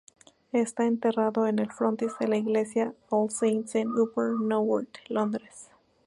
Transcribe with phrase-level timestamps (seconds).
[0.51, 5.69] Está enterrado en el frontis de la iglesia All Saints en Upper Norwood, Londres.